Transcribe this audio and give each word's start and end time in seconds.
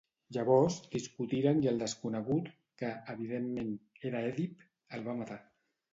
Llavors, 0.35 0.77
discutiren 0.93 1.59
i 1.67 1.69
el 1.73 1.77
desconegut, 1.83 2.49
que, 2.83 2.89
evidentment, 3.15 3.73
era 4.13 4.25
Èdip, 4.31 4.69
el 4.99 5.05
va 5.11 5.17
matar. 5.21 5.43